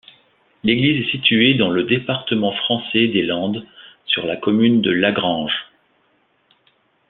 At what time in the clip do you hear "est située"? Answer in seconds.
1.05-1.53